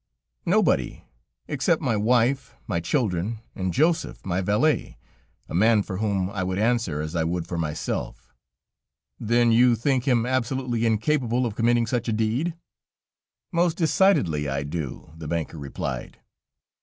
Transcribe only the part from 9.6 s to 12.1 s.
think him absolutely incapable of committing such